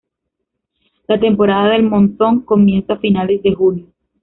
La 1.07 1.19
temporada 1.19 1.73
del 1.73 1.83
monzón 1.83 2.41
comienza 2.41 2.93
a 2.93 2.97
finales 2.97 3.43
de 3.43 3.53
junio. 3.53 3.93